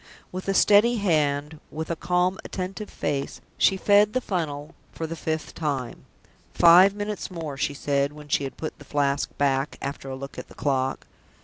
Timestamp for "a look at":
10.09-10.47